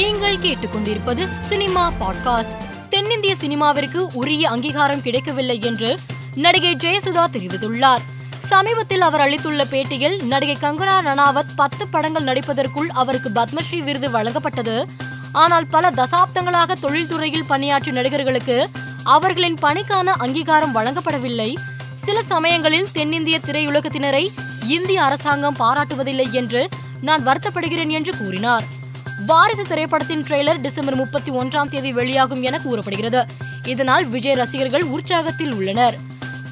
[0.00, 2.56] நீங்கள் கேட்டுக்கொண்டிருப்பது cinema podcast.
[2.88, 5.98] தென்னிந்திய சினிமாவிற்கு உரிய அங்கீகாரம் கிடைக்கவில்லை என்று
[6.34, 7.98] நடிகை ஜெயசுதா தெரிவித்துள்ளார்.
[8.44, 14.84] சமீபத்தில் அவர் அளித்துள்ள பேட்டியில் நடிகை கங்கனா ரணாவத் பத்து படங்கள் நடிப்பதற்குள் அவருக்கு பத்மஸ்ரீ விருது வழங்கப்பட்டது.
[15.32, 18.68] ஆனால் பல தசாப்தங்களாக தொழில்துறையில் பணியாற்றிய நடிகர்களுக்கு
[19.04, 21.56] அவர்களின் பணிக்கான அங்கீகாரம் வழங்கப்படவில்லை.
[21.96, 24.28] சில சமயங்களில் தென்னிந்திய திரையுலகத்தினரை
[24.66, 26.68] இந்திய அரசாங்கம் பாராட்டுவதில்லை என்று
[27.00, 28.78] நான் வருத்தப்படுகிறேன் என்று கூறினார்.
[29.26, 33.26] வாரிசு திரைப்படத்தின் ட்ரெய்லர் டிசம்பர் முப்பத்தி ஒன்றாம் தேதி வெளியாகும் என கூறப்படுகிறது.
[33.64, 35.96] இதனால் விஜய் ரசிகர்கள் உற்சாகத்தில் உள்ளனர்.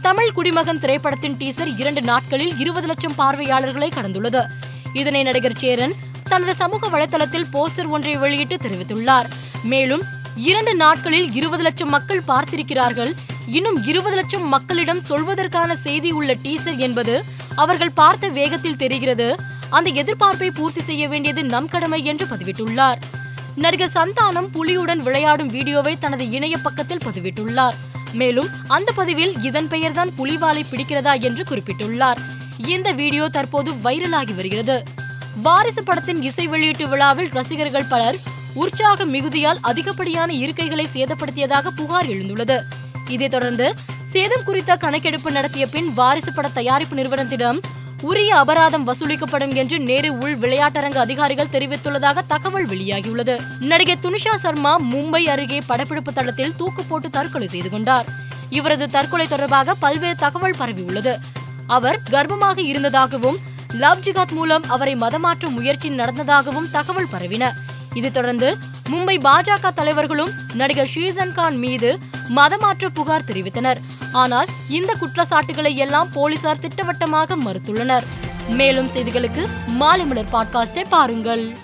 [0.03, 4.45] தமிழ் குடிமகன் திரைப்படத்தின் டீசர் இரண்டு நாட்களில் இருபது லட்சம் பார்வையாளர்களை கடந்துள்ளது.
[4.93, 9.27] இதனை நடிகர் சேரன் தனது சமூக வலைதளத்தில் போஸ்டர் ஒன்றை வெளியிட்டு தெரிவித்துள்ளார்.
[9.63, 10.03] மேலும்
[10.37, 13.13] இரண்டு நாட்களில் இருபது லட்சம் மக்கள் பார்த்திருக்கிறார்கள்.
[13.47, 19.37] இன்னும் இருபது லட்சம் மக்களிடம் சொல்வதற்கான செய்தி உள்ள டீசர் என்பது அவர்கள் பார்த்த வேகத்தில் தெரிகிறது.
[19.71, 22.97] அந்த எதிர்பார்ப்பை பூர்த்தி செய்ய வேண்டியது நம் கடமை என்று பதிவிட்டுள்ளார்.
[23.55, 27.73] நடிகர் சந்தானம் புலியுடன் விளையாடும் வீடியோவை தனது இணைய பக்கத்தில் பதிவிட்டுள்ளார்.
[28.13, 32.17] மேலும் அந்த பதிவில் இதன் பெயர்தான் புலிவாலை பிடிக்கிறதா என்று குறிப்பிட்டுள்ளார்.
[32.67, 34.83] இந்த வீடியோ தற்போது வைரலாகி வருகிறது.
[35.43, 38.19] வாரிசு படத்தின் இசை வெளியீட்டு விழாவில் ரசிகர்கள் பலர்
[38.55, 42.61] உற்சாக மிகுதியால் அதிகப்படியான இருக்கைகளை சேதப்படுத்தியதாக புகார் எழுந்துள்ளது.
[43.09, 43.75] இதைத் தொடர்ந்து
[44.07, 47.59] சேதம் குறித்த கணக்கெடுப்பு நடத்திய பின் வாரிசு பட தயாரிப்பு நிறுவனத்திடம்
[48.03, 53.41] உரிய அபராதம் வசூலிக்கப்படும் என்று நேரு உள் விளையாட்டரங்க அதிகாரிகள் தெரிவித்துள்ளதாக தகவல் வெளியாகியுள்ளது.
[53.61, 58.05] நடிகை துனிஷா சர்மா மும்பை அருகே படப்பிடிப்பு தளத்தில் தூக்கு போட்டு தற்கொலை செய்து கொண்டார்.
[58.51, 61.17] இவரது தற்கொலை தொடர்பாக பல்வேறு தகவல் பரவியுள்ளது.
[61.67, 63.39] அவர் கர்ப்பமாக இருந்ததாகவும்
[63.75, 67.53] லவ் ஜிகாத் மூலம் அவரை மதமாற்ற முயற்சி நடந்ததாகவும் தகவல் பரவின.
[67.95, 68.57] இது தொடர்ந்து
[68.91, 71.99] மும்பை பாஜக தலைவர்களும் நடிகர் ஷீசன் கான் மீது
[72.37, 73.81] மதமாற்ற புகார் தெரிவித்தனர்.
[74.13, 78.03] ஆனால் இந்த குற்றச்சாட்டுகளை எல்லாம் போலீசார் திட்டவட்டமாக மறுத்துள்ளனர்.
[78.49, 81.57] மேலும் செய்திகளுக்கு மாலை மலர் பாட்காஸ்டை பாருங்கள்.